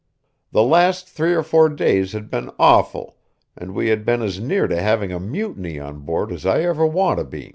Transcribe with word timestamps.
The 0.51 0.63
last 0.63 1.07
three 1.07 1.35
or 1.35 1.43
four 1.43 1.69
days 1.69 2.13
had 2.13 2.31
been 2.31 2.49
awful, 2.57 3.17
and 3.55 3.75
we 3.75 3.89
had 3.89 4.03
been 4.03 4.23
as 4.23 4.39
near 4.39 4.67
to 4.67 4.81
having 4.81 5.11
a 5.11 5.19
mutiny 5.19 5.79
on 5.79 5.99
board 5.99 6.31
as 6.31 6.43
I 6.43 6.61
ever 6.61 6.87
want 6.87 7.19
to 7.19 7.23
be. 7.23 7.49